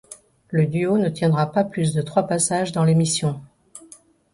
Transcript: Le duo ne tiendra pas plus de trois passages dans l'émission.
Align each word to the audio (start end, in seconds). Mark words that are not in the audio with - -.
Le 0.49 0.65
duo 0.65 0.97
ne 0.97 1.09
tiendra 1.09 1.51
pas 1.51 1.63
plus 1.63 1.93
de 1.93 2.01
trois 2.01 2.25
passages 2.25 2.71
dans 2.71 2.83
l'émission. 2.85 3.39